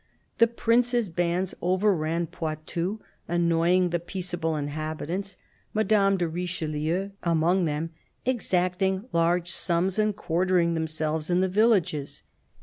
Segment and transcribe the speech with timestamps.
[0.39, 5.37] The Prince's bands overran Poitou, annoying the peaceable inhabitants,
[5.75, 7.91] Madame de Richelieu among them,
[8.25, 12.23] exacting large sums and quartering themselves in the villages.